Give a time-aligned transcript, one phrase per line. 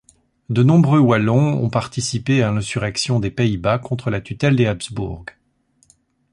[0.49, 5.25] De nombreux wallons ont participé à l'insurrection des Pays-Bas contre la tutelle des Habsbourg.